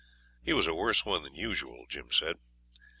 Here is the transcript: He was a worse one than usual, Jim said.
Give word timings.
He 0.41 0.51
was 0.51 0.65
a 0.65 0.73
worse 0.73 1.05
one 1.05 1.21
than 1.21 1.35
usual, 1.35 1.85
Jim 1.87 2.11
said. 2.11 2.37